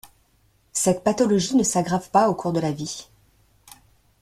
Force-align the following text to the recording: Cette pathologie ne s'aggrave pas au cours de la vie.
Cette 0.73 1.03
pathologie 1.03 1.55
ne 1.55 1.61
s'aggrave 1.61 2.09
pas 2.09 2.27
au 2.27 2.33
cours 2.33 2.53
de 2.53 2.59
la 2.59 2.71
vie. 2.71 3.07